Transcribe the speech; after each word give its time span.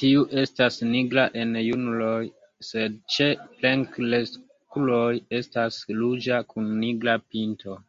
Tiu 0.00 0.24
estas 0.42 0.76
nigra 0.88 1.24
en 1.44 1.56
junuloj, 1.68 2.18
sed 2.72 3.00
ĉe 3.16 3.30
plenkreskuloj 3.62 5.08
estas 5.42 5.82
ruĝa 6.04 6.46
kun 6.54 6.72
nigra 6.86 7.20
pinto. 7.32 7.82